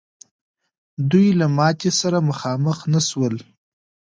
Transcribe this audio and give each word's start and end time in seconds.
دوی 1.11 1.27
له 1.39 1.47
ماتي 1.57 1.91
سره 2.01 2.17
مخامخ 2.29 2.77
نه 2.93 2.99
سول. 3.09 3.35